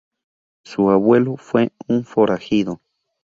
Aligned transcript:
Su 0.63 0.89
abuelo 0.89 1.37
fue 1.37 1.73
un 1.87 2.05
forajido. 2.05 2.81